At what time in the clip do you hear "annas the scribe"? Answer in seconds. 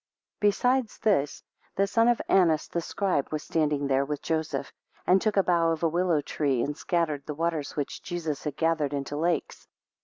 2.27-3.27